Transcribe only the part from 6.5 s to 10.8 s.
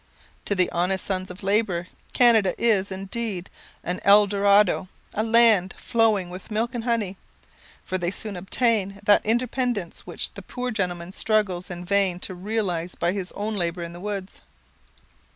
and honey; for they soon obtain that independence which the poor